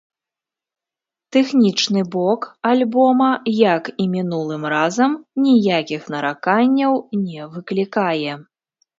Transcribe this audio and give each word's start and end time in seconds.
Тэхнічны 1.35 2.01
бок 2.15 2.45
альбома, 2.71 3.27
як 3.75 3.83
і 4.03 4.07
мінулым 4.13 4.63
разам, 4.75 5.11
ніякіх 5.43 6.07
нараканняў 6.15 6.93
не 7.27 7.43
выклікае. 7.53 8.31